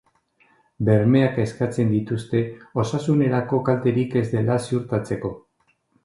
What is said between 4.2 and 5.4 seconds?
ez dela ziurtatzeko.